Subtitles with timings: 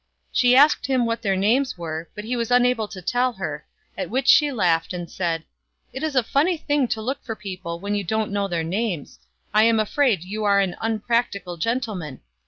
[0.31, 1.99] She asked him what their names FROM A CHINESE STUDIO.
[1.99, 3.65] Ill were, but he was unable to tell her;
[3.95, 5.43] at which she laughed and said,
[5.93, 9.19] "It is a funny thing to look for people when you don't know their names.
[9.53, 12.21] I am afraid you are an unpractical gentleman.